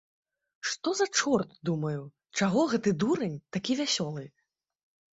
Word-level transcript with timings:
Што 0.71 0.93
за 0.99 1.07
чорт, 1.19 1.53
думаю, 1.71 2.01
чаго 2.41 2.67
гэты 2.75 2.97
дурань 3.07 3.39
такі 3.59 3.81
вясёлы? 3.85 4.23